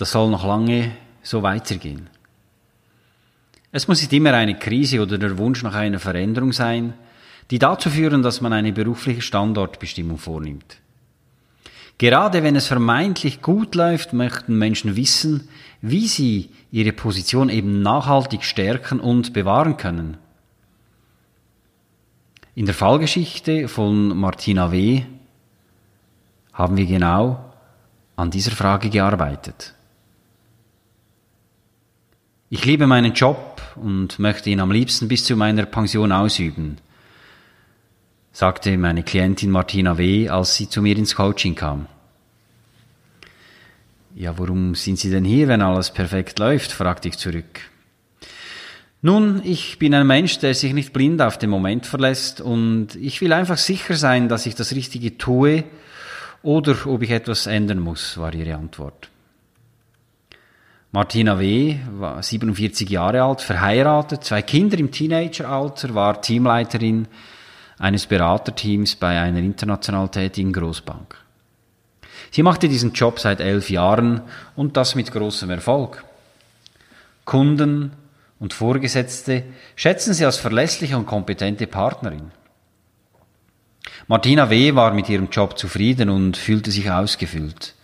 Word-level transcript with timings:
das 0.00 0.12
soll 0.12 0.30
noch 0.30 0.46
lange 0.46 0.92
so 1.22 1.42
weitergehen. 1.42 2.08
Es 3.70 3.86
muss 3.86 4.00
nicht 4.00 4.14
immer 4.14 4.32
eine 4.32 4.58
Krise 4.58 5.02
oder 5.02 5.18
der 5.18 5.36
Wunsch 5.36 5.62
nach 5.62 5.74
einer 5.74 5.98
Veränderung 5.98 6.52
sein, 6.52 6.94
die 7.50 7.58
dazu 7.58 7.90
führen, 7.90 8.22
dass 8.22 8.40
man 8.40 8.54
eine 8.54 8.72
berufliche 8.72 9.20
Standortbestimmung 9.20 10.16
vornimmt. 10.16 10.78
Gerade 11.98 12.42
wenn 12.42 12.56
es 12.56 12.66
vermeintlich 12.66 13.42
gut 13.42 13.74
läuft, 13.74 14.14
möchten 14.14 14.56
Menschen 14.56 14.96
wissen, 14.96 15.50
wie 15.82 16.08
sie 16.08 16.48
ihre 16.72 16.92
Position 16.92 17.50
eben 17.50 17.82
nachhaltig 17.82 18.42
stärken 18.44 19.00
und 19.00 19.34
bewahren 19.34 19.76
können. 19.76 20.16
In 22.54 22.64
der 22.64 22.74
Fallgeschichte 22.74 23.68
von 23.68 24.16
Martina 24.16 24.72
W. 24.72 25.02
haben 26.54 26.78
wir 26.78 26.86
genau 26.86 27.52
an 28.16 28.30
dieser 28.30 28.52
Frage 28.52 28.88
gearbeitet. 28.88 29.74
Ich 32.52 32.64
liebe 32.64 32.88
meinen 32.88 33.12
Job 33.12 33.62
und 33.76 34.18
möchte 34.18 34.50
ihn 34.50 34.58
am 34.58 34.72
liebsten 34.72 35.06
bis 35.06 35.24
zu 35.24 35.36
meiner 35.36 35.66
Pension 35.66 36.10
ausüben, 36.10 36.78
sagte 38.32 38.76
meine 38.76 39.04
Klientin 39.04 39.52
Martina 39.52 39.96
W., 39.96 40.28
als 40.28 40.56
sie 40.56 40.68
zu 40.68 40.82
mir 40.82 40.96
ins 40.96 41.14
Coaching 41.14 41.54
kam. 41.54 41.86
Ja, 44.16 44.36
warum 44.36 44.74
sind 44.74 44.98
Sie 44.98 45.10
denn 45.10 45.24
hier, 45.24 45.46
wenn 45.46 45.62
alles 45.62 45.92
perfekt 45.92 46.40
läuft? 46.40 46.72
fragte 46.72 47.06
ich 47.06 47.18
zurück. 47.18 47.60
Nun, 49.00 49.42
ich 49.44 49.78
bin 49.78 49.94
ein 49.94 50.08
Mensch, 50.08 50.40
der 50.40 50.52
sich 50.54 50.72
nicht 50.72 50.92
blind 50.92 51.22
auf 51.22 51.38
den 51.38 51.50
Moment 51.50 51.86
verlässt 51.86 52.40
und 52.40 52.96
ich 52.96 53.20
will 53.20 53.32
einfach 53.32 53.58
sicher 53.58 53.94
sein, 53.94 54.28
dass 54.28 54.46
ich 54.46 54.56
das 54.56 54.74
Richtige 54.74 55.16
tue 55.16 55.62
oder 56.42 56.74
ob 56.86 57.02
ich 57.02 57.10
etwas 57.10 57.46
ändern 57.46 57.78
muss, 57.78 58.18
war 58.18 58.34
ihre 58.34 58.56
Antwort. 58.56 59.09
Martina 60.92 61.38
W. 61.38 61.78
war 61.98 62.20
47 62.20 62.90
Jahre 62.90 63.22
alt, 63.22 63.42
verheiratet, 63.42 64.24
zwei 64.24 64.42
Kinder 64.42 64.76
im 64.76 64.90
Teenageralter, 64.90 65.94
war 65.94 66.20
Teamleiterin 66.20 67.06
eines 67.78 68.06
Beraterteams 68.06 68.96
bei 68.96 69.20
einer 69.20 69.38
international 69.38 70.08
tätigen 70.08 70.52
Großbank. 70.52 71.16
Sie 72.32 72.42
machte 72.42 72.68
diesen 72.68 72.92
Job 72.92 73.20
seit 73.20 73.38
elf 73.38 73.70
Jahren 73.70 74.22
und 74.56 74.76
das 74.76 74.96
mit 74.96 75.12
großem 75.12 75.50
Erfolg. 75.50 76.04
Kunden 77.24 77.92
und 78.40 78.52
Vorgesetzte 78.52 79.44
schätzen 79.76 80.12
sie 80.12 80.24
als 80.24 80.38
verlässliche 80.38 80.96
und 80.96 81.06
kompetente 81.06 81.68
Partnerin. 81.68 82.32
Martina 84.08 84.50
W. 84.50 84.74
war 84.74 84.92
mit 84.92 85.08
ihrem 85.08 85.28
Job 85.30 85.56
zufrieden 85.56 86.10
und 86.10 86.36
fühlte 86.36 86.72
sich 86.72 86.90
ausgefüllt 86.90 87.74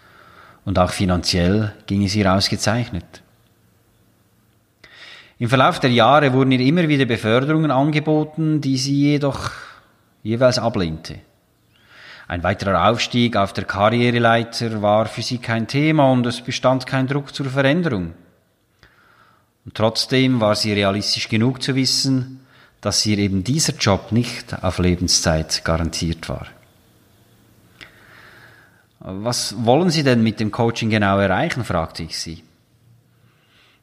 und 0.66 0.78
auch 0.78 0.90
finanziell 0.90 1.72
ging 1.86 2.04
es 2.04 2.14
ihr 2.14 2.30
ausgezeichnet. 2.30 3.22
Im 5.38 5.48
Verlauf 5.48 5.80
der 5.80 5.90
Jahre 5.90 6.32
wurden 6.32 6.52
ihr 6.52 6.60
immer 6.60 6.88
wieder 6.88 7.04
Beförderungen 7.04 7.70
angeboten, 7.70 8.60
die 8.60 8.76
sie 8.76 9.12
jedoch 9.12 9.50
jeweils 10.22 10.58
ablehnte. 10.58 11.20
Ein 12.26 12.42
weiterer 12.42 12.88
Aufstieg 12.90 13.36
auf 13.36 13.52
der 13.52 13.64
Karriereleiter 13.64 14.82
war 14.82 15.06
für 15.06 15.22
sie 15.22 15.38
kein 15.38 15.68
Thema 15.68 16.10
und 16.10 16.26
es 16.26 16.40
bestand 16.40 16.84
kein 16.86 17.06
Druck 17.06 17.32
zur 17.32 17.46
Veränderung. 17.46 18.14
Und 19.64 19.74
trotzdem 19.74 20.40
war 20.40 20.56
sie 20.56 20.72
realistisch 20.72 21.28
genug 21.28 21.62
zu 21.62 21.76
wissen, 21.76 22.40
dass 22.80 23.06
ihr 23.06 23.18
eben 23.18 23.44
dieser 23.44 23.74
Job 23.74 24.10
nicht 24.10 24.64
auf 24.64 24.78
Lebenszeit 24.78 25.64
garantiert 25.64 26.28
war. 26.28 26.46
Was 29.08 29.54
wollen 29.64 29.88
Sie 29.90 30.02
denn 30.02 30.24
mit 30.24 30.40
dem 30.40 30.50
Coaching 30.50 30.90
genau 30.90 31.20
erreichen? 31.20 31.62
fragte 31.62 32.02
ich 32.02 32.18
sie. 32.18 32.42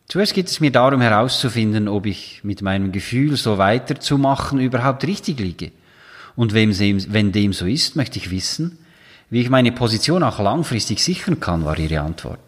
Zuerst 0.10 0.34
geht 0.34 0.48
es 0.48 0.60
mir 0.60 0.70
darum 0.70 1.00
herauszufinden, 1.00 1.88
ob 1.88 2.06
ich 2.06 2.44
mit 2.44 2.62
meinem 2.62 2.92
Gefühl, 2.92 3.38
so 3.38 3.58
weiterzumachen, 3.58 4.60
überhaupt 4.60 5.08
richtig 5.08 5.40
liege. 5.40 5.72
Und 6.36 6.54
wenn 6.54 7.32
dem 7.32 7.54
so 7.54 7.66
ist, 7.66 7.96
möchte 7.96 8.20
ich 8.20 8.32
wissen, 8.32 8.80
wie 9.30 9.40
ich 9.40 9.50
meine 9.50 9.72
Position 9.72 10.24
auch 10.24 10.40
langfristig 10.40 11.02
sichern 11.02 11.40
kann, 11.40 11.64
war 11.64 11.80
ihre 11.80 12.02
Antwort. 12.02 12.42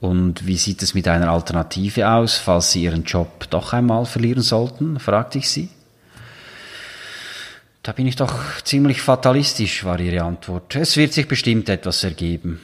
Und 0.00 0.46
wie 0.46 0.56
sieht 0.56 0.82
es 0.82 0.94
mit 0.94 1.08
einer 1.08 1.30
Alternative 1.30 2.08
aus, 2.08 2.38
falls 2.38 2.72
Sie 2.72 2.84
Ihren 2.84 3.04
Job 3.04 3.50
doch 3.50 3.74
einmal 3.74 4.06
verlieren 4.06 4.42
sollten? 4.42 4.98
fragte 4.98 5.36
ich 5.36 5.50
sie. 5.50 5.68
Da 7.88 7.92
bin 7.92 8.06
ich 8.06 8.16
doch 8.16 8.62
ziemlich 8.64 9.00
fatalistisch, 9.00 9.82
war 9.82 9.98
ihre 9.98 10.22
Antwort. 10.22 10.76
Es 10.76 10.98
wird 10.98 11.14
sich 11.14 11.26
bestimmt 11.26 11.70
etwas 11.70 12.04
ergeben. 12.04 12.60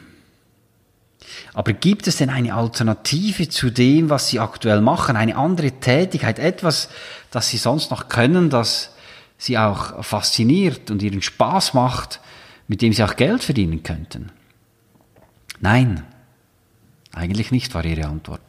Aber 1.55 1.73
gibt 1.73 2.07
es 2.07 2.19
denn 2.19 2.29
eine 2.29 2.53
Alternative 2.53 3.49
zu 3.49 3.71
dem, 3.71 4.11
was 4.11 4.29
Sie 4.29 4.39
aktuell 4.39 4.83
machen? 4.83 5.17
Eine 5.17 5.37
andere 5.37 5.71
Tätigkeit? 5.71 6.39
Etwas, 6.39 6.91
das 7.31 7.49
Sie 7.49 7.57
sonst 7.57 7.91
noch 7.91 8.11
können, 8.11 8.51
das 8.51 8.91
Sie 9.39 9.57
auch 9.57 10.05
fasziniert 10.05 10.91
und 10.91 11.03
Ihren 11.03 11.23
Spaß 11.23 11.73
macht, 11.73 12.21
mit 12.69 12.83
dem 12.83 12.93
Sie 12.93 13.03
auch 13.03 13.17
Geld 13.17 13.43
verdienen 13.43 13.83
könnten? 13.83 14.31
Nein, 15.59 16.05
eigentlich 17.15 17.51
nicht, 17.51 17.73
war 17.73 17.87
Ihre 17.87 18.09
Antwort. 18.09 18.43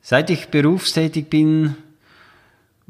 Seit 0.00 0.30
ich 0.30 0.48
berufstätig 0.48 1.30
bin, 1.30 1.76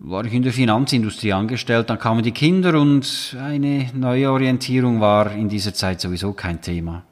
war 0.05 0.25
ich 0.25 0.33
in 0.33 0.43
der 0.43 0.53
Finanzindustrie 0.53 1.33
angestellt, 1.33 1.89
dann 1.89 1.99
kamen 1.99 2.25
die 2.25 2.33
Kinder 2.33 2.79
und 2.81 3.37
eine 3.39 3.89
neue 3.95 4.33
Orientierung 4.33 5.01
war 5.01 5.31
in 5.31 5.49
dieser 5.49 5.75
Zeit 5.75 6.01
sowieso 6.01 6.33
kein 6.33 6.61
Thema. 6.61 7.05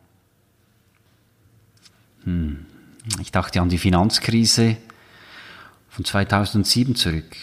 Hm. 2.25 2.67
Ich 3.21 3.31
dachte 3.31 3.61
an 3.61 3.69
die 3.69 3.79
Finanzkrise 3.79 4.77
von 5.89 6.05
2007 6.05 6.97
zurück, 6.97 7.37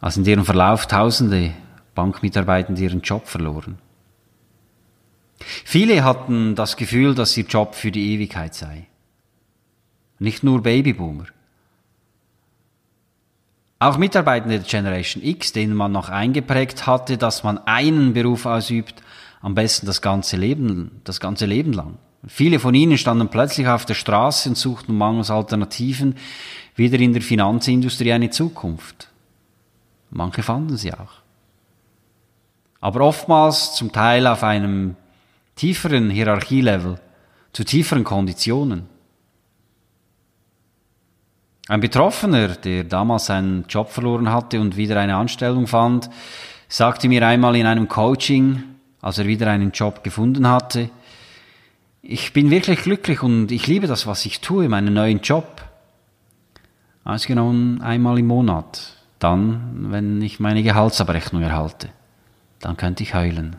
als 0.00 0.18
in 0.18 0.24
deren 0.24 0.44
Verlauf 0.44 0.86
Tausende 0.86 1.54
Bankmitarbeitende 1.94 2.82
ihren 2.82 3.00
Job 3.00 3.26
verloren. 3.26 3.78
Viele 5.64 6.04
hatten 6.04 6.54
das 6.54 6.76
Gefühl, 6.76 7.14
dass 7.14 7.36
ihr 7.36 7.44
Job 7.44 7.74
für 7.74 7.90
die 7.90 8.12
Ewigkeit 8.12 8.54
sei. 8.54 8.86
Nicht 10.18 10.44
nur 10.44 10.62
Babyboomer. 10.62 11.26
Auch 13.80 13.96
Mitarbeitende 13.96 14.58
der 14.58 14.68
Generation 14.68 15.22
X, 15.22 15.52
denen 15.52 15.74
man 15.74 15.92
noch 15.92 16.08
eingeprägt 16.08 16.86
hatte, 16.86 17.16
dass 17.16 17.44
man 17.44 17.58
einen 17.58 18.12
Beruf 18.12 18.44
ausübt, 18.44 19.02
am 19.40 19.54
besten 19.54 19.86
das 19.86 20.02
ganze 20.02 20.36
Leben, 20.36 21.00
das 21.04 21.20
ganze 21.20 21.46
Leben 21.46 21.72
lang. 21.72 21.98
Viele 22.26 22.58
von 22.58 22.74
ihnen 22.74 22.98
standen 22.98 23.28
plötzlich 23.28 23.68
auf 23.68 23.86
der 23.86 23.94
Straße 23.94 24.48
und 24.48 24.56
suchten 24.56 24.98
mangels 24.98 25.30
Alternativen 25.30 26.16
wieder 26.74 26.98
in 26.98 27.12
der 27.12 27.22
Finanzindustrie 27.22 28.12
eine 28.12 28.30
Zukunft. 28.30 29.08
Manche 30.10 30.42
fanden 30.42 30.76
sie 30.76 30.92
auch. 30.92 31.22
Aber 32.80 33.02
oftmals 33.02 33.74
zum 33.74 33.92
Teil 33.92 34.26
auf 34.26 34.42
einem 34.42 34.96
tieferen 35.54 36.10
Hierarchielevel, 36.10 36.98
zu 37.52 37.64
tieferen 37.64 38.04
Konditionen. 38.04 38.86
Ein 41.68 41.80
Betroffener, 41.80 42.48
der 42.48 42.84
damals 42.84 43.26
seinen 43.26 43.66
Job 43.68 43.90
verloren 43.90 44.32
hatte 44.32 44.58
und 44.58 44.78
wieder 44.78 44.98
eine 44.98 45.16
Anstellung 45.16 45.66
fand, 45.66 46.08
sagte 46.66 47.08
mir 47.08 47.26
einmal 47.26 47.56
in 47.56 47.66
einem 47.66 47.88
Coaching, 47.88 48.62
als 49.02 49.18
er 49.18 49.26
wieder 49.26 49.50
einen 49.50 49.72
Job 49.72 50.02
gefunden 50.02 50.48
hatte, 50.48 50.88
ich 52.00 52.32
bin 52.32 52.50
wirklich 52.50 52.80
glücklich 52.82 53.22
und 53.22 53.52
ich 53.52 53.66
liebe 53.66 53.86
das, 53.86 54.06
was 54.06 54.24
ich 54.24 54.40
tue, 54.40 54.66
meinen 54.70 54.94
neuen 54.94 55.20
Job. 55.20 55.62
Ausgenommen 57.04 57.82
einmal 57.82 58.18
im 58.18 58.28
Monat, 58.28 58.94
dann, 59.18 59.88
wenn 59.90 60.22
ich 60.22 60.40
meine 60.40 60.62
Gehaltsabrechnung 60.62 61.42
erhalte, 61.42 61.90
dann 62.60 62.78
könnte 62.78 63.02
ich 63.02 63.14
heulen. 63.14 63.56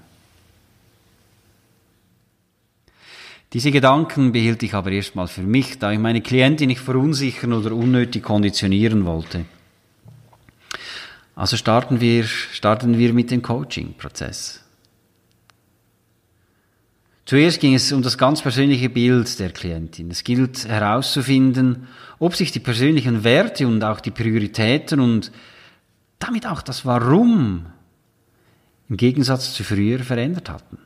Diese 3.53 3.71
Gedanken 3.71 4.31
behielt 4.31 4.61
ich 4.61 4.75
aber 4.75 4.91
erstmal 4.91 5.27
für 5.27 5.41
mich, 5.41 5.79
da 5.79 5.91
ich 5.91 5.97
meine 5.97 6.21
Klientin 6.21 6.67
nicht 6.67 6.81
verunsichern 6.81 7.53
oder 7.53 7.73
unnötig 7.73 8.21
konditionieren 8.21 9.05
wollte. 9.05 9.45
Also 11.35 11.57
starten 11.57 11.99
wir, 11.99 12.25
starten 12.25 12.97
wir 12.97 13.11
mit 13.13 13.31
dem 13.31 13.41
Coaching-Prozess. 13.41 14.63
Zuerst 17.25 17.59
ging 17.59 17.75
es 17.75 17.91
um 17.91 18.01
das 18.01 18.17
ganz 18.17 18.41
persönliche 18.41 18.89
Bild 18.89 19.39
der 19.39 19.51
Klientin. 19.51 20.11
Es 20.11 20.23
gilt 20.23 20.67
herauszufinden, 20.67 21.87
ob 22.19 22.35
sich 22.35 22.51
die 22.51 22.59
persönlichen 22.59 23.23
Werte 23.23 23.67
und 23.67 23.83
auch 23.83 23.99
die 23.99 24.11
Prioritäten 24.11 24.99
und 24.99 25.31
damit 26.19 26.45
auch 26.45 26.61
das 26.61 26.85
Warum 26.85 27.67
im 28.89 28.97
Gegensatz 28.97 29.53
zu 29.53 29.63
früher 29.63 29.99
verändert 29.99 30.49
hatten. 30.49 30.79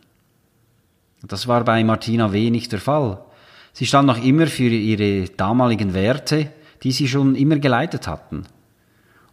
Das 1.23 1.47
war 1.47 1.63
bei 1.63 1.83
Martina 1.83 2.33
W. 2.33 2.49
nicht 2.49 2.71
der 2.71 2.81
Fall. 2.81 3.23
Sie 3.71 3.85
stand 3.85 4.07
noch 4.07 4.21
immer 4.21 4.47
für 4.47 4.69
ihre 4.69 5.29
damaligen 5.29 5.93
Werte, 5.93 6.51
die 6.83 6.91
sie 6.91 7.07
schon 7.07 7.35
immer 7.35 7.57
geleitet 7.57 8.07
hatten. 8.07 8.43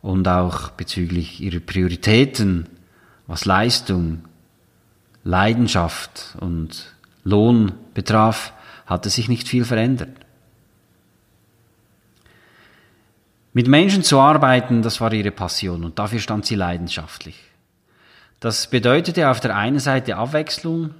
Und 0.00 0.26
auch 0.28 0.70
bezüglich 0.70 1.40
ihrer 1.40 1.60
Prioritäten, 1.60 2.68
was 3.26 3.44
Leistung, 3.44 4.24
Leidenschaft 5.24 6.36
und 6.40 6.94
Lohn 7.24 7.72
betraf, 7.92 8.54
hatte 8.86 9.10
sich 9.10 9.28
nicht 9.28 9.46
viel 9.46 9.64
verändert. 9.64 10.10
Mit 13.52 13.66
Menschen 13.66 14.04
zu 14.04 14.20
arbeiten, 14.20 14.80
das 14.82 15.00
war 15.00 15.12
ihre 15.12 15.32
Passion 15.32 15.84
und 15.84 15.98
dafür 15.98 16.20
stand 16.20 16.46
sie 16.46 16.54
leidenschaftlich. 16.54 17.36
Das 18.38 18.70
bedeutete 18.70 19.28
auf 19.28 19.40
der 19.40 19.56
einen 19.56 19.80
Seite 19.80 20.16
Abwechslung, 20.16 20.94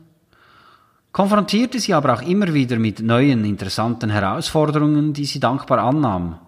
konfrontierte 1.13 1.81
sie 1.81 1.95
aber 1.95 2.15
auch 2.15 2.23
immer 2.23 2.53
wieder 2.55 2.79
mit 2.79 3.01
neuen, 3.01 3.45
interessanten 3.45 4.11
Herausforderungen, 4.11 5.13
die 5.13 5.25
sie 5.25 5.41
dankbar 5.41 5.79
annahm 5.79 6.39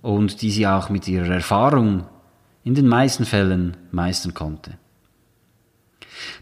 und 0.00 0.42
die 0.42 0.50
sie 0.50 0.66
auch 0.66 0.88
mit 0.88 1.08
ihrer 1.08 1.34
Erfahrung 1.34 2.06
in 2.64 2.74
den 2.74 2.88
meisten 2.88 3.24
Fällen 3.24 3.76
meistern 3.90 4.34
konnte. 4.34 4.78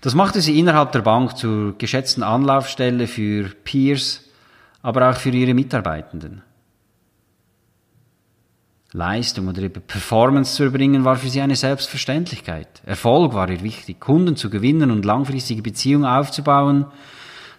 Das 0.00 0.14
machte 0.14 0.40
sie 0.40 0.58
innerhalb 0.58 0.92
der 0.92 1.00
Bank 1.00 1.36
zur 1.36 1.76
geschätzten 1.78 2.22
Anlaufstelle 2.22 3.06
für 3.06 3.48
Peers, 3.64 4.24
aber 4.82 5.10
auch 5.10 5.16
für 5.16 5.30
ihre 5.30 5.54
Mitarbeitenden. 5.54 6.42
Leistung 8.92 9.46
oder 9.48 9.68
Performance 9.68 10.56
zu 10.56 10.64
erbringen 10.64 11.04
war 11.04 11.16
für 11.16 11.28
sie 11.28 11.40
eine 11.40 11.54
Selbstverständlichkeit. 11.54 12.82
Erfolg 12.84 13.34
war 13.34 13.48
ihr 13.48 13.62
wichtig. 13.62 14.00
Kunden 14.00 14.34
zu 14.36 14.50
gewinnen 14.50 14.90
und 14.90 15.04
langfristige 15.04 15.62
Beziehungen 15.62 16.06
aufzubauen, 16.06 16.86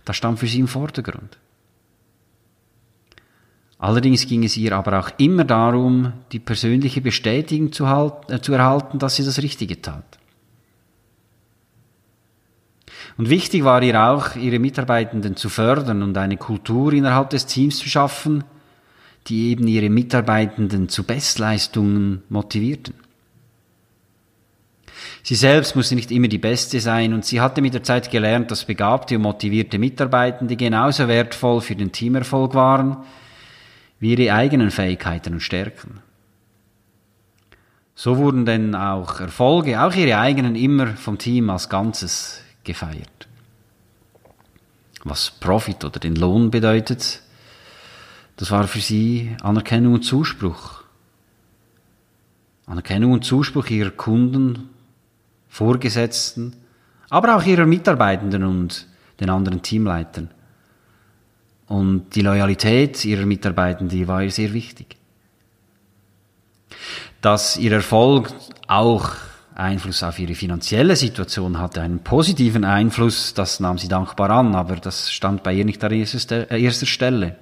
das 0.03 0.17
stand 0.17 0.39
für 0.39 0.47
sie 0.47 0.59
im 0.59 0.67
Vordergrund. 0.67 1.37
Allerdings 3.77 4.27
ging 4.27 4.43
es 4.43 4.57
ihr 4.57 4.73
aber 4.73 4.99
auch 4.99 5.09
immer 5.17 5.43
darum, 5.43 6.13
die 6.31 6.39
persönliche 6.39 7.01
Bestätigung 7.01 7.71
zu, 7.71 7.87
halt, 7.87 8.13
äh, 8.29 8.41
zu 8.41 8.53
erhalten, 8.53 8.99
dass 8.99 9.15
sie 9.15 9.25
das 9.25 9.41
Richtige 9.41 9.81
tat. 9.81 10.19
Und 13.17 13.29
wichtig 13.29 13.63
war 13.63 13.81
ihr 13.81 13.99
auch, 13.99 14.35
ihre 14.35 14.59
Mitarbeitenden 14.59 15.35
zu 15.35 15.49
fördern 15.49 16.03
und 16.03 16.17
eine 16.17 16.37
Kultur 16.37 16.93
innerhalb 16.93 17.31
des 17.31 17.45
Teams 17.45 17.77
zu 17.77 17.89
schaffen, 17.89 18.43
die 19.27 19.51
eben 19.51 19.67
ihre 19.67 19.89
Mitarbeitenden 19.89 20.89
zu 20.89 21.03
Bestleistungen 21.03 22.23
motivierten. 22.29 22.95
Sie 25.23 25.35
selbst 25.35 25.75
musste 25.75 25.95
nicht 25.95 26.11
immer 26.11 26.27
die 26.27 26.39
Beste 26.39 26.79
sein 26.79 27.13
und 27.13 27.25
sie 27.25 27.41
hatte 27.41 27.61
mit 27.61 27.73
der 27.73 27.83
Zeit 27.83 28.09
gelernt, 28.09 28.49
dass 28.49 28.65
begabte 28.65 29.15
und 29.15 29.21
motivierte 29.21 29.77
Mitarbeitende 29.77 30.55
genauso 30.55 31.07
wertvoll 31.07 31.61
für 31.61 31.75
den 31.75 31.91
Teamerfolg 31.91 32.55
waren 32.55 32.97
wie 33.99 34.15
ihre 34.15 34.33
eigenen 34.33 34.71
Fähigkeiten 34.71 35.33
und 35.33 35.41
Stärken. 35.41 36.01
So 37.93 38.17
wurden 38.17 38.47
denn 38.47 38.73
auch 38.73 39.19
Erfolge, 39.19 39.79
auch 39.79 39.93
ihre 39.93 40.17
eigenen, 40.17 40.55
immer 40.55 40.87
vom 40.87 41.19
Team 41.19 41.51
als 41.51 41.69
Ganzes 41.69 42.41
gefeiert. 42.63 43.27
Was 45.03 45.29
Profit 45.29 45.83
oder 45.85 45.99
den 45.99 46.15
Lohn 46.15 46.49
bedeutet, 46.49 47.21
das 48.37 48.51
war 48.51 48.67
für 48.67 48.79
sie 48.79 49.35
Anerkennung 49.41 49.93
und 49.93 50.03
Zuspruch. 50.03 50.83
Anerkennung 52.65 53.11
und 53.11 53.25
Zuspruch 53.25 53.69
ihrer 53.69 53.91
Kunden, 53.91 54.69
Vorgesetzten, 55.49 56.55
aber 57.09 57.35
auch 57.35 57.43
ihrer 57.43 57.65
Mitarbeitenden 57.65 58.43
und 58.43 58.87
den 59.19 59.29
anderen 59.29 59.61
Teamleitern. 59.61 60.29
Und 61.67 62.15
die 62.15 62.21
Loyalität 62.21 63.03
ihrer 63.05 63.25
Mitarbeitenden, 63.25 63.89
die 63.89 64.07
war 64.07 64.23
ihr 64.23 64.31
sehr 64.31 64.53
wichtig. 64.53 64.97
Dass 67.21 67.57
ihr 67.57 67.73
Erfolg 67.73 68.31
auch 68.67 69.11
Einfluss 69.53 70.03
auf 70.03 70.17
ihre 70.17 70.33
finanzielle 70.33 70.95
Situation 70.95 71.59
hatte, 71.59 71.81
einen 71.81 71.99
positiven 71.99 72.63
Einfluss, 72.63 73.33
das 73.33 73.59
nahm 73.59 73.77
sie 73.77 73.87
dankbar 73.87 74.29
an, 74.31 74.55
aber 74.55 74.77
das 74.77 75.11
stand 75.11 75.43
bei 75.43 75.53
ihr 75.53 75.65
nicht 75.65 75.83
an 75.83 75.91
erster 75.91 76.85
Stelle. 76.85 77.35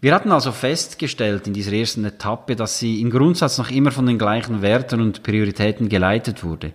Wir 0.00 0.14
hatten 0.14 0.30
also 0.30 0.52
festgestellt 0.52 1.48
in 1.48 1.54
dieser 1.54 1.72
ersten 1.72 2.04
Etappe, 2.04 2.54
dass 2.54 2.78
sie 2.78 3.00
im 3.00 3.10
Grundsatz 3.10 3.58
noch 3.58 3.70
immer 3.70 3.90
von 3.90 4.06
den 4.06 4.18
gleichen 4.18 4.62
Werten 4.62 5.00
und 5.00 5.24
Prioritäten 5.24 5.88
geleitet 5.88 6.44
wurde. 6.44 6.72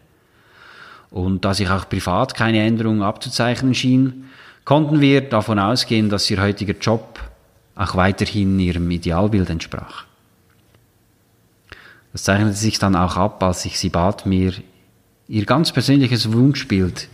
Und 1.09 1.45
da 1.45 1.53
sich 1.53 1.69
auch 1.69 1.87
privat 1.87 2.35
keine 2.35 2.61
Änderung 2.61 3.01
abzuzeichnen 3.01 3.75
schien, 3.75 4.25
konnten 4.65 4.99
wir 4.99 5.21
davon 5.21 5.59
ausgehen, 5.59 6.09
dass 6.09 6.29
ihr 6.29 6.41
heutiger 6.41 6.73
Job 6.73 7.19
auch 7.75 7.95
weiterhin 7.95 8.59
ihrem 8.59 8.89
Idealbild 8.91 9.49
entsprach. 9.49 10.05
Das 12.11 12.23
zeichnete 12.23 12.55
sich 12.55 12.77
dann 12.77 12.95
auch 12.95 13.15
ab, 13.15 13.41
als 13.41 13.65
ich 13.65 13.79
sie 13.79 13.89
bat, 13.89 14.25
mir 14.25 14.53
ihr 15.27 15.45
ganz 15.45 15.71
persönliches 15.71 16.31
Wunschbild 16.33 17.07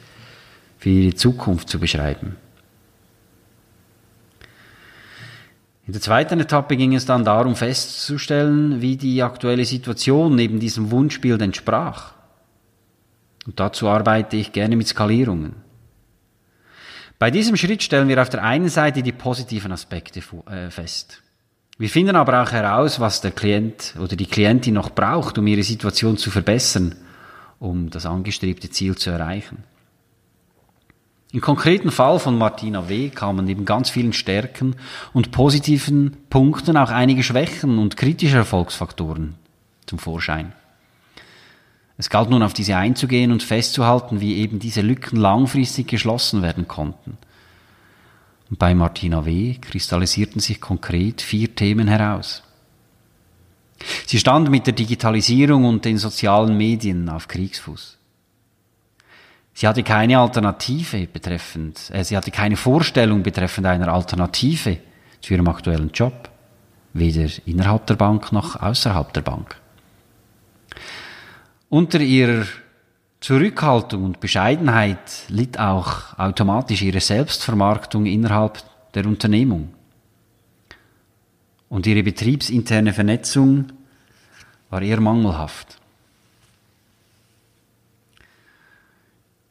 für 0.79 0.89
ihre 0.89 1.15
Zukunft 1.15 1.69
zu 1.69 1.79
beschreiben. 1.79 2.35
In 5.89 5.93
der 5.93 6.03
zweiten 6.03 6.39
Etappe 6.39 6.77
ging 6.77 6.93
es 6.93 7.07
dann 7.07 7.25
darum 7.25 7.55
festzustellen, 7.55 8.79
wie 8.79 8.95
die 8.95 9.23
aktuelle 9.23 9.65
Situation 9.65 10.35
neben 10.35 10.59
diesem 10.59 10.91
Wunschbild 10.91 11.41
entsprach. 11.41 12.13
Und 13.47 13.59
dazu 13.59 13.89
arbeite 13.89 14.37
ich 14.37 14.51
gerne 14.51 14.75
mit 14.75 14.87
Skalierungen. 14.87 15.55
Bei 17.17 17.31
diesem 17.31 17.57
Schritt 17.57 17.81
stellen 17.81 18.07
wir 18.07 18.21
auf 18.21 18.29
der 18.29 18.43
einen 18.43 18.69
Seite 18.69 19.01
die 19.01 19.11
positiven 19.11 19.71
Aspekte 19.71 20.21
äh, 20.45 20.69
fest. 20.69 21.23
Wir 21.79 21.89
finden 21.89 22.15
aber 22.15 22.43
auch 22.43 22.51
heraus, 22.51 22.99
was 22.99 23.21
der 23.21 23.31
Klient 23.31 23.95
oder 23.99 24.15
die 24.15 24.27
Klientin 24.27 24.75
noch 24.75 24.91
braucht, 24.91 25.39
um 25.39 25.47
ihre 25.47 25.63
Situation 25.63 26.17
zu 26.17 26.29
verbessern, 26.29 26.93
um 27.57 27.89
das 27.89 28.05
angestrebte 28.05 28.69
Ziel 28.69 28.95
zu 28.95 29.09
erreichen. 29.09 29.63
Im 31.31 31.41
konkreten 31.41 31.91
Fall 31.91 32.17
von 32.17 32.37
Martina 32.39 32.89
W. 32.89 33.09
kamen 33.09 33.45
neben 33.45 33.63
ganz 33.63 33.91
vielen 33.91 34.13
Stärken 34.13 34.75
und 35.13 35.31
positiven 35.31 36.17
Punkten 36.31 36.75
auch 36.75 36.89
einige 36.89 37.21
Schwächen 37.21 37.77
und 37.77 37.97
kritische 37.97 38.37
Erfolgsfaktoren 38.37 39.35
zum 39.85 39.99
Vorschein. 39.99 40.53
Es 41.99 42.09
galt 42.09 42.31
nun 42.31 42.41
auf 42.41 42.53
diese 42.53 42.77
einzugehen 42.77 43.31
und 43.31 43.43
festzuhalten, 43.43 44.21
wie 44.21 44.37
eben 44.37 44.57
diese 44.57 44.81
Lücken 44.81 45.17
langfristig 45.17 45.87
geschlossen 45.87 46.41
werden 46.41 46.67
konnten. 46.67 47.17
Und 48.49 48.57
bei 48.57 48.73
Martina 48.73 49.25
W. 49.25 49.55
kristallisierten 49.61 50.39
sich 50.41 50.59
konkret 50.59 51.21
vier 51.21 51.53
Themen 51.53 51.87
heraus. 51.87 52.41
Sie 54.07 54.17
stand 54.17 54.49
mit 54.49 54.65
der 54.65 54.73
Digitalisierung 54.73 55.65
und 55.65 55.85
den 55.85 55.99
sozialen 55.99 56.57
Medien 56.57 57.07
auf 57.07 57.27
Kriegsfuß. 57.27 57.98
Sie 59.59 59.67
hatte 59.67 59.83
keine 59.83 60.17
Alternative 60.17 61.05
betreffend, 61.05 61.91
äh, 61.91 62.05
sie 62.05 62.15
hatte 62.15 62.31
keine 62.31 62.55
Vorstellung 62.55 63.23
betreffend 63.23 63.67
einer 63.67 63.89
Alternative 63.89 64.77
zu 65.19 65.33
ihrem 65.33 65.49
aktuellen 65.49 65.91
Job, 65.93 66.29
weder 66.93 67.29
innerhalb 67.45 67.85
der 67.85 67.95
Bank 67.95 68.31
noch 68.31 68.55
außerhalb 68.55 69.11
der 69.11 69.19
Bank. 69.19 69.57
Unter 71.67 71.99
ihrer 71.99 72.45
Zurückhaltung 73.19 74.05
und 74.05 74.21
Bescheidenheit 74.21 75.25
litt 75.27 75.59
auch 75.59 76.17
automatisch 76.17 76.81
ihre 76.81 77.01
Selbstvermarktung 77.01 78.05
innerhalb 78.05 78.63
der 78.93 79.05
Unternehmung. 79.05 79.73
Und 81.67 81.85
ihre 81.85 82.03
betriebsinterne 82.03 82.93
Vernetzung 82.93 83.73
war 84.69 84.81
eher 84.81 85.01
mangelhaft. 85.01 85.79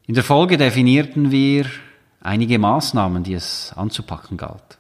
In 0.09 0.15
der 0.15 0.25
Folge 0.25 0.57
definierten 0.57 1.31
wir 1.31 1.67
einige 2.23 2.59
Maßnahmen, 2.59 3.25
die 3.25 3.35
es 3.35 3.75
anzupacken 3.77 4.39
galt. 4.39 4.79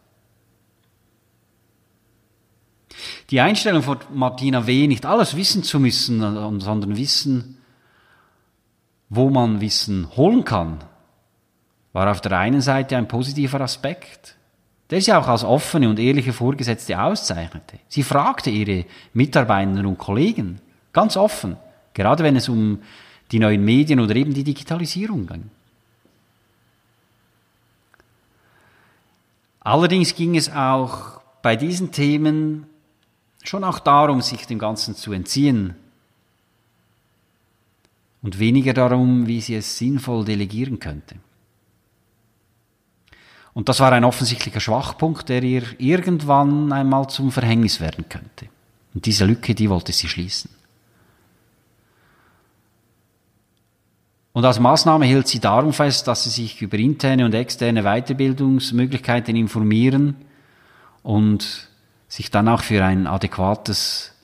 Die 3.28 3.38
Einstellung 3.38 3.82
von 3.82 3.98
Martina 4.14 4.66
W., 4.66 4.86
nicht 4.86 5.04
alles 5.04 5.36
wissen 5.36 5.62
zu 5.62 5.78
müssen, 5.80 6.20
sondern 6.60 6.96
wissen, 6.96 7.58
wo 9.10 9.28
man 9.28 9.60
Wissen 9.60 10.08
holen 10.16 10.46
kann, 10.46 10.78
war 11.92 12.10
auf 12.10 12.22
der 12.22 12.38
einen 12.38 12.62
Seite 12.62 12.96
ein 12.96 13.06
positiver 13.06 13.60
Aspekt, 13.60 14.34
der 14.88 15.02
sie 15.02 15.12
auch 15.12 15.28
als 15.28 15.44
offene 15.44 15.90
und 15.90 15.98
ehrliche 15.98 16.32
Vorgesetzte 16.32 16.98
auszeichnete. 16.98 17.80
Sie 17.88 18.02
fragte 18.02 18.48
ihre 18.48 18.86
Mitarbeiter 19.12 19.86
und 19.86 19.98
Kollegen 19.98 20.62
ganz 20.94 21.18
offen, 21.18 21.58
gerade 21.92 22.24
wenn 22.24 22.36
es 22.36 22.48
um 22.48 22.80
die 23.30 23.38
neuen 23.38 23.64
Medien 23.64 24.00
oder 24.00 24.16
eben 24.16 24.32
die 24.32 24.44
Digitalisierung. 24.44 25.28
Allerdings 29.60 30.14
ging 30.14 30.36
es 30.36 30.50
auch 30.50 31.20
bei 31.42 31.56
diesen 31.56 31.92
Themen 31.92 32.66
schon 33.42 33.64
auch 33.64 33.78
darum, 33.78 34.22
sich 34.22 34.46
dem 34.46 34.58
Ganzen 34.58 34.94
zu 34.94 35.12
entziehen 35.12 35.74
und 38.22 38.38
weniger 38.38 38.74
darum, 38.74 39.26
wie 39.26 39.40
sie 39.40 39.56
es 39.56 39.78
sinnvoll 39.78 40.24
delegieren 40.24 40.78
könnte. 40.78 41.16
Und 43.54 43.68
das 43.68 43.80
war 43.80 43.92
ein 43.92 44.04
offensichtlicher 44.04 44.60
Schwachpunkt, 44.60 45.28
der 45.28 45.42
ihr 45.42 45.64
irgendwann 45.78 46.72
einmal 46.72 47.08
zum 47.08 47.32
Verhängnis 47.32 47.80
werden 47.80 48.08
könnte. 48.08 48.48
Und 48.94 49.04
diese 49.06 49.24
Lücke, 49.24 49.54
die 49.54 49.68
wollte 49.68 49.92
sie 49.92 50.08
schließen. 50.08 50.50
Und 54.32 54.44
als 54.44 54.60
Maßnahme 54.60 55.06
hielt 55.06 55.26
sie 55.26 55.40
darum 55.40 55.72
fest, 55.72 56.06
dass 56.06 56.24
sie 56.24 56.30
sich 56.30 56.60
über 56.62 56.78
interne 56.78 57.24
und 57.24 57.34
externe 57.34 57.82
Weiterbildungsmöglichkeiten 57.82 59.34
informieren 59.34 60.16
und 61.02 61.68
sich 62.08 62.30
dann 62.30 62.48
auch 62.48 62.62
für 62.62 62.84
ein 62.84 63.06
adäquates 63.06 64.14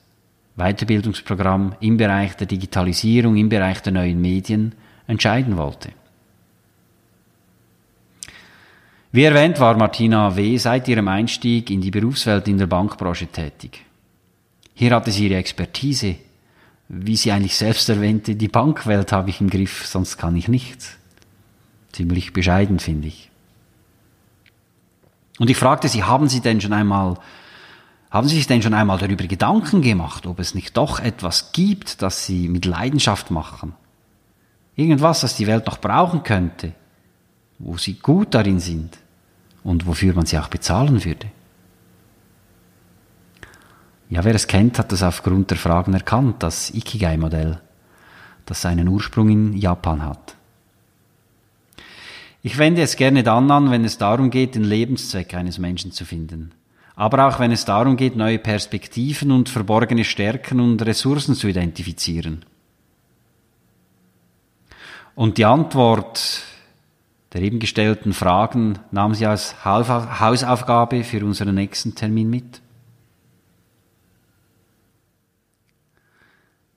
Weiterbildungsprogramm 0.55 1.75
im 1.81 1.97
Bereich 1.97 2.35
der 2.37 2.47
Digitalisierung, 2.47 3.35
im 3.35 3.49
Bereich 3.49 3.81
der 3.81 3.93
neuen 3.93 4.21
Medien 4.21 4.73
entscheiden 5.07 5.57
wollte. 5.57 5.89
Wie 9.11 9.23
erwähnt 9.23 9.59
war 9.59 9.77
Martina 9.77 10.35
W. 10.35 10.57
seit 10.57 10.87
ihrem 10.87 11.07
Einstieg 11.07 11.69
in 11.69 11.81
die 11.81 11.91
Berufswelt 11.91 12.47
in 12.47 12.57
der 12.57 12.67
Bankbranche 12.67 13.27
tätig. 13.27 13.81
Hier 14.73 14.93
hatte 14.93 15.11
sie 15.11 15.27
ihre 15.27 15.39
Expertise. 15.39 16.17
Wie 16.87 17.15
sie 17.15 17.31
eigentlich 17.31 17.55
selbst 17.55 17.89
erwähnte, 17.89 18.35
die 18.35 18.47
Bankwelt 18.47 19.11
habe 19.11 19.29
ich 19.29 19.41
im 19.41 19.49
Griff, 19.49 19.87
sonst 19.87 20.17
kann 20.17 20.35
ich 20.35 20.47
nichts. 20.47 20.97
Ziemlich 21.91 22.33
bescheiden, 22.33 22.79
finde 22.79 23.07
ich. 23.07 23.31
Und 25.39 25.49
ich 25.49 25.57
fragte 25.57 25.87
sie, 25.87 26.03
haben 26.03 26.29
Sie 26.29 26.41
denn 26.41 26.61
schon 26.61 26.73
einmal, 26.73 27.17
haben 28.11 28.27
Sie 28.27 28.35
sich 28.35 28.47
denn 28.47 28.61
schon 28.61 28.73
einmal 28.73 28.99
darüber 28.99 29.25
Gedanken 29.25 29.81
gemacht, 29.81 30.27
ob 30.27 30.39
es 30.39 30.55
nicht 30.55 30.77
doch 30.77 30.99
etwas 30.99 31.51
gibt, 31.51 32.01
das 32.01 32.25
Sie 32.25 32.47
mit 32.47 32.65
Leidenschaft 32.65 33.31
machen? 33.31 33.73
Irgendwas, 34.75 35.21
das 35.21 35.35
die 35.35 35.47
Welt 35.47 35.65
noch 35.65 35.79
brauchen 35.79 36.23
könnte, 36.23 36.73
wo 37.59 37.77
Sie 37.77 37.95
gut 37.95 38.33
darin 38.33 38.59
sind 38.59 38.97
und 39.63 39.87
wofür 39.87 40.13
man 40.13 40.25
Sie 40.25 40.37
auch 40.37 40.49
bezahlen 40.49 41.03
würde? 41.03 41.27
Ja, 44.09 44.23
wer 44.23 44.35
es 44.35 44.47
kennt, 44.47 44.77
hat 44.77 44.91
es 44.91 45.01
aufgrund 45.01 45.49
der 45.49 45.57
Fragen 45.57 45.93
erkannt, 45.93 46.43
das 46.43 46.69
Ikigai-Modell, 46.71 47.59
das 48.45 48.61
seinen 48.61 48.87
Ursprung 48.87 49.29
in 49.29 49.53
Japan 49.53 50.03
hat. 50.03 50.35
Ich 52.43 52.59
wende 52.59 52.83
es 52.83 52.95
gerne 52.95 53.23
dann 53.23 53.49
an, 53.49 53.71
wenn 53.71 53.83
es 53.85 53.97
darum 53.97 54.29
geht, 54.29 54.53
den 54.53 54.63
Lebenszweck 54.63 55.33
eines 55.33 55.57
Menschen 55.57 55.91
zu 55.91 56.05
finden. 56.05 56.51
Aber 56.95 57.27
auch 57.27 57.39
wenn 57.39 57.51
es 57.51 57.65
darum 57.65 57.97
geht, 57.97 58.15
neue 58.15 58.37
Perspektiven 58.37 59.31
und 59.31 59.49
verborgene 59.49 60.05
Stärken 60.05 60.59
und 60.59 60.85
Ressourcen 60.85 61.33
zu 61.33 61.47
identifizieren. 61.47 62.45
Und 65.15 65.37
die 65.37 65.45
Antwort 65.45 66.43
der 67.35 67.41
eben 67.41 67.59
gestellten 67.59 68.13
Fragen 68.13 68.79
nahm 68.91 69.13
sie 69.13 69.25
als 69.25 69.65
Hausaufgabe 69.65 71.03
für 71.03 71.25
unseren 71.25 71.55
nächsten 71.55 71.93
Termin 71.93 72.29
mit. 72.29 72.61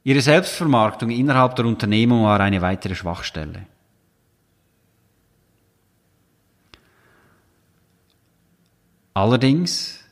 Ihre 0.09 0.23
Selbstvermarktung 0.23 1.11
innerhalb 1.11 1.55
der 1.57 1.67
Unternehmung 1.67 2.23
war 2.23 2.41
eine 2.41 2.63
weitere 2.63 2.95
Schwachstelle. 2.95 3.67
Allerdings 9.13 10.03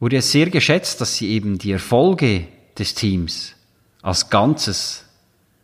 wurde 0.00 0.16
es 0.16 0.32
sehr 0.32 0.50
geschätzt, 0.50 1.00
dass 1.00 1.14
sie 1.14 1.28
eben 1.28 1.56
die 1.56 1.70
Erfolge 1.70 2.48
des 2.76 2.94
Teams 2.94 3.54
als 4.02 4.28
Ganzes 4.28 5.04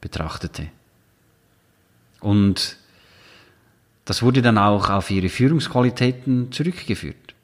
betrachtete. 0.00 0.68
Und 2.20 2.76
das 4.04 4.22
wurde 4.22 4.40
dann 4.40 4.56
auch 4.56 4.88
auf 4.88 5.10
ihre 5.10 5.28
Führungsqualitäten 5.28 6.52
zurückgeführt. 6.52 7.34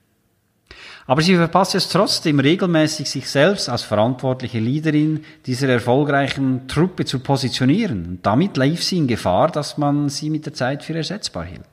Aber 1.08 1.22
sie 1.22 1.36
verpasst 1.36 1.74
es 1.74 1.88
trotzdem 1.88 2.38
regelmäßig, 2.38 3.08
sich 3.08 3.30
selbst 3.30 3.70
als 3.70 3.80
verantwortliche 3.82 4.58
Leaderin 4.58 5.24
dieser 5.46 5.70
erfolgreichen 5.70 6.68
Truppe 6.68 7.06
zu 7.06 7.20
positionieren. 7.20 8.04
Und 8.04 8.26
damit 8.26 8.58
lief 8.58 8.84
sie 8.84 8.98
in 8.98 9.06
Gefahr, 9.06 9.50
dass 9.50 9.78
man 9.78 10.10
sie 10.10 10.28
mit 10.28 10.44
der 10.44 10.52
Zeit 10.52 10.84
für 10.84 10.94
ersetzbar 10.94 11.46
hielt. 11.46 11.64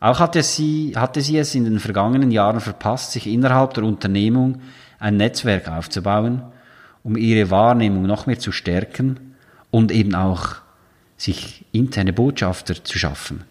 Auch 0.00 0.18
hatte 0.18 0.42
sie, 0.42 0.94
hatte 0.96 1.20
sie 1.20 1.38
es 1.38 1.54
in 1.54 1.62
den 1.62 1.78
vergangenen 1.78 2.32
Jahren 2.32 2.58
verpasst, 2.58 3.12
sich 3.12 3.28
innerhalb 3.28 3.74
der 3.74 3.84
Unternehmung 3.84 4.62
ein 4.98 5.16
Netzwerk 5.16 5.68
aufzubauen, 5.68 6.42
um 7.04 7.16
ihre 7.16 7.52
Wahrnehmung 7.52 8.02
noch 8.02 8.26
mehr 8.26 8.40
zu 8.40 8.50
stärken 8.50 9.36
und 9.70 9.92
eben 9.92 10.16
auch 10.16 10.56
sich 11.16 11.64
interne 11.70 12.12
Botschafter 12.12 12.82
zu 12.82 12.98
schaffen. 12.98 13.44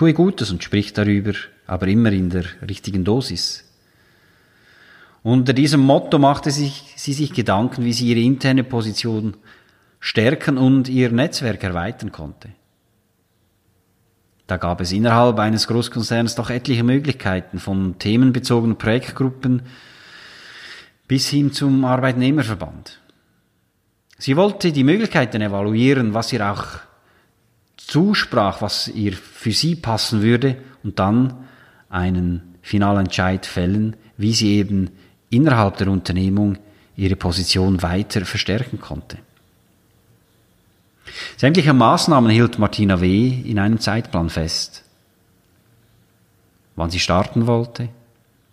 Tue 0.00 0.14
Gutes 0.14 0.50
und 0.50 0.64
sprich 0.64 0.94
darüber, 0.94 1.34
aber 1.66 1.86
immer 1.86 2.10
in 2.10 2.30
der 2.30 2.46
richtigen 2.66 3.04
Dosis. 3.04 3.70
Unter 5.22 5.52
diesem 5.52 5.80
Motto 5.80 6.18
machte 6.18 6.50
sich, 6.50 6.94
sie 6.96 7.12
sich 7.12 7.34
Gedanken, 7.34 7.84
wie 7.84 7.92
sie 7.92 8.08
ihre 8.08 8.20
interne 8.20 8.64
Position 8.64 9.36
stärken 9.98 10.56
und 10.56 10.88
ihr 10.88 11.10
Netzwerk 11.10 11.62
erweitern 11.62 12.12
konnte. 12.12 12.48
Da 14.46 14.56
gab 14.56 14.80
es 14.80 14.90
innerhalb 14.90 15.38
eines 15.38 15.66
Großkonzerns 15.66 16.34
doch 16.34 16.48
etliche 16.48 16.82
Möglichkeiten, 16.82 17.58
von 17.58 17.98
themenbezogenen 17.98 18.78
Projektgruppen 18.78 19.64
bis 21.08 21.28
hin 21.28 21.52
zum 21.52 21.84
Arbeitnehmerverband. 21.84 23.02
Sie 24.16 24.34
wollte 24.34 24.72
die 24.72 24.82
Möglichkeiten 24.82 25.42
evaluieren, 25.42 26.14
was 26.14 26.32
ihr 26.32 26.50
auch 26.50 26.78
zusprach, 27.90 28.62
was 28.62 28.88
ihr 28.88 29.12
für 29.12 29.52
sie 29.52 29.74
passen 29.74 30.22
würde 30.22 30.56
und 30.84 30.98
dann 30.98 31.34
einen 31.88 32.54
Finalentscheid 32.62 33.44
fällen, 33.44 33.96
wie 34.16 34.32
sie 34.32 34.54
eben 34.54 34.90
innerhalb 35.28 35.76
der 35.78 35.88
Unternehmung 35.88 36.56
ihre 36.96 37.16
Position 37.16 37.82
weiter 37.82 38.24
verstärken 38.24 38.80
konnte. 38.80 39.18
Sämtliche 41.36 41.72
Maßnahmen 41.72 42.30
hielt 42.30 42.58
Martina 42.58 43.00
W. 43.00 43.28
in 43.44 43.58
einem 43.58 43.80
Zeitplan 43.80 44.30
fest. 44.30 44.84
Wann 46.76 46.90
sie 46.90 47.00
starten 47.00 47.48
wollte, 47.48 47.88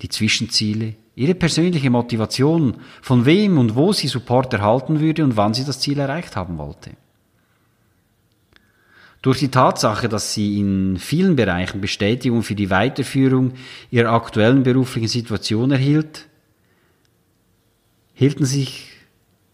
die 0.01 0.09
Zwischenziele, 0.09 0.95
ihre 1.15 1.35
persönliche 1.35 1.91
Motivation, 1.91 2.77
von 3.01 3.25
wem 3.25 3.59
und 3.59 3.75
wo 3.75 3.93
sie 3.93 4.07
Support 4.07 4.53
erhalten 4.53 4.99
würde 4.99 5.23
und 5.23 5.37
wann 5.37 5.53
sie 5.53 5.63
das 5.63 5.79
Ziel 5.79 5.99
erreicht 5.99 6.35
haben 6.35 6.57
wollte. 6.57 6.91
Durch 9.27 9.39
die 9.39 9.51
Tatsache, 9.51 10.07
dass 10.07 10.33
sie 10.33 10.57
in 10.57 10.95
vielen 10.95 11.35
Bereichen 11.35 11.81
Bestätigung 11.81 12.43
für 12.43 12.55
die 12.55 12.69
Weiterführung 12.69 13.55
ihrer 13.91 14.13
aktuellen 14.13 14.63
beruflichen 14.63 15.09
Situation 15.09 15.69
erhielt, 15.69 16.29
hielten 18.13 18.45
sich 18.45 18.87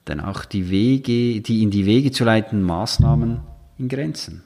dann 0.06 0.20
auch 0.20 0.46
die 0.46 0.70
Wege, 0.70 1.42
die 1.42 1.63
in 1.63 1.72
die 1.72 1.88
Wege 1.88 2.12
zu 2.12 2.24
leitenden 2.24 2.68
Maßnahmen 2.68 3.39
in 3.80 3.88
Grenzen. 3.89 4.44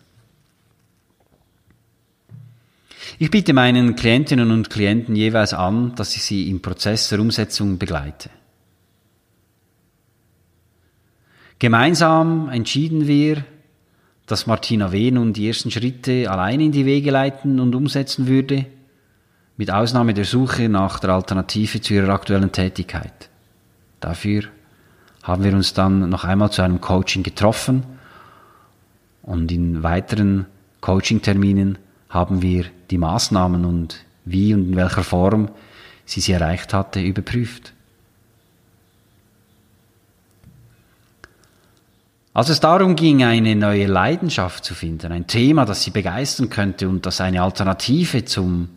Ich 3.19 3.29
biete 3.29 3.51
meinen 3.51 3.97
Klientinnen 3.97 4.49
und 4.49 4.69
Klienten 4.69 5.13
jeweils 5.13 5.53
an, 5.53 5.93
dass 5.95 6.15
ich 6.15 6.23
sie 6.23 6.49
im 6.49 6.61
Prozess 6.61 7.09
der 7.09 7.19
Umsetzung 7.19 7.77
begleite. 7.77 8.29
Gemeinsam 11.59 12.47
entschieden 12.47 13.07
wir, 13.07 13.43
dass 14.27 14.45
Martina 14.45 14.91
W. 14.91 15.09
nun 15.11 15.33
die 15.33 15.47
ersten 15.47 15.71
Schritte 15.71 16.29
allein 16.29 16.59
in 16.59 16.71
die 16.71 16.85
Wege 16.85 17.11
leiten 17.11 17.59
und 17.59 17.73
umsetzen 17.73 18.27
würde, 18.27 18.65
mit 19.55 19.71
Ausnahme 19.71 20.13
der 20.13 20.25
Suche 20.25 20.69
nach 20.69 20.99
der 20.99 21.11
Alternative 21.11 21.81
zu 21.81 21.95
ihrer 21.95 22.13
aktuellen 22.13 22.51
Tätigkeit. 22.51 23.29
Dafür 23.99 24.43
haben 25.23 25.43
wir 25.43 25.53
uns 25.53 25.73
dann 25.73 26.09
noch 26.09 26.25
einmal 26.25 26.51
zu 26.51 26.61
einem 26.61 26.79
Coaching 26.79 27.23
getroffen 27.23 27.83
und 29.23 29.51
in 29.51 29.81
weiteren 29.81 30.45
Coaching-Terminen 30.81 31.77
haben 32.09 32.41
wir 32.41 32.65
die 32.91 32.97
Maßnahmen 32.97 33.65
und 33.65 34.05
wie 34.25 34.53
und 34.53 34.69
in 34.69 34.75
welcher 34.75 35.03
Form 35.03 35.49
sie 36.05 36.21
sie 36.21 36.33
erreicht 36.33 36.73
hatte, 36.73 37.01
überprüft. 37.01 37.73
Als 42.37 42.49
es 42.49 42.59
darum 42.59 42.95
ging, 42.95 43.23
eine 43.23 43.55
neue 43.55 43.87
Leidenschaft 43.87 44.63
zu 44.63 44.75
finden, 44.75 45.11
ein 45.11 45.25
Thema, 45.25 45.65
das 45.65 45.81
sie 45.81 45.89
begeistern 45.89 46.51
könnte 46.51 46.87
und 46.87 47.03
das 47.03 47.19
eine 47.19 47.41
Alternative 47.41 48.25
zum, 48.25 48.69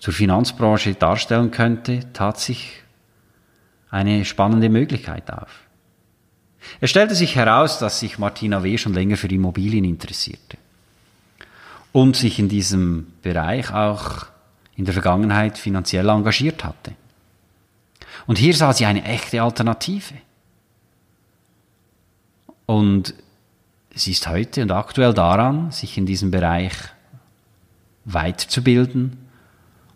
zur 0.00 0.12
Finanzbranche 0.12 0.94
darstellen 0.94 1.52
könnte, 1.52 2.00
tat 2.12 2.40
sich 2.40 2.82
eine 3.88 4.24
spannende 4.24 4.68
Möglichkeit 4.68 5.32
auf. 5.32 5.60
Es 6.80 6.90
stellte 6.90 7.14
sich 7.14 7.36
heraus, 7.36 7.78
dass 7.78 8.00
sich 8.00 8.18
Martina 8.18 8.64
W. 8.64 8.76
schon 8.76 8.94
länger 8.94 9.16
für 9.16 9.28
Immobilien 9.28 9.84
interessierte. 9.84 10.58
und 11.92 12.16
sich 12.16 12.40
in 12.40 12.48
diesem 12.48 13.12
Bereich 13.22 13.72
auch 13.72 14.26
in 14.74 14.86
der 14.86 14.94
Vergangenheit 14.94 15.56
finanziell 15.56 16.08
engagiert 16.08 16.64
hatte. 16.64 16.96
Und 18.26 18.38
hier 18.38 18.54
sah 18.54 18.72
sie 18.72 18.86
eine 18.86 19.04
echte 19.04 19.40
Alternative. 19.40 20.14
Und 22.72 23.12
sie 23.94 24.12
ist 24.12 24.26
heute 24.26 24.62
und 24.62 24.70
aktuell 24.70 25.12
daran, 25.12 25.70
sich 25.72 25.98
in 25.98 26.06
diesem 26.06 26.30
Bereich 26.30 26.72
weiterzubilden 28.06 29.18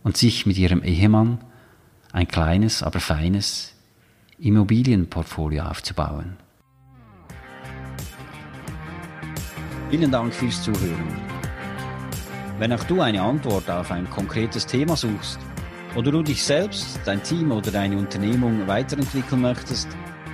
und 0.03 0.19
sich 0.19 0.45
mit 0.45 0.59
ihrem 0.59 0.83
Ehemann 0.83 1.39
ein 2.13 2.29
kleines, 2.29 2.83
aber 2.83 3.01
feines 3.01 3.73
Immobilienportfolio 4.39 5.65
aufzubauen. 5.65 6.37
Vielen 9.89 10.11
Dank 10.11 10.35
fürs 10.35 10.63
Zuhören. 10.63 11.17
Wenn 12.59 12.75
auch 12.75 12.85
du 12.85 13.01
eine 13.01 13.23
Antwort 13.23 13.71
auf 13.71 13.91
ein 13.91 14.11
konkretes 14.11 14.67
Thema 14.67 14.97
suchst 14.97 15.39
oder 15.95 16.11
du 16.11 16.23
dich 16.23 16.45
selbst, 16.45 17.01
dein 17.07 17.23
Team 17.23 17.53
oder 17.53 17.71
deine 17.71 17.97
Unternehmung 17.97 18.67
weiterentwickeln 18.67 19.41
möchtest, 19.41 19.89